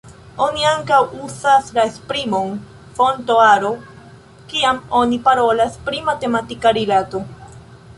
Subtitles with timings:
[0.43, 2.57] Oni ankaŭ uzas la esprimon
[3.01, 3.71] «fonta aro»
[4.55, 7.29] kiam oni parolas pri matematika rilato.